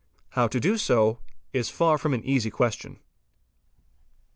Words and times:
How 0.29 0.47
to 0.47 0.59
do 0.59 0.79
so? 0.79 1.19
is 1.53 1.69
far 1.69 1.99
from 1.99 2.15
an 2.15 2.23
| 2.25 2.25
easy 2.25 2.49
question. 2.49 2.99